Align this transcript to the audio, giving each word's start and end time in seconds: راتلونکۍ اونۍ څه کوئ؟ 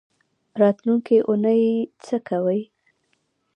راتلونکۍ 0.61 1.17
اونۍ 1.27 1.61
څه 2.05 2.17
کوئ؟ 2.27 2.61